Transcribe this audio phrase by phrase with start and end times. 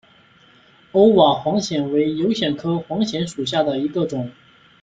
[0.93, 4.31] 欧瓦黄藓为油藓科黄藓属下的一个种。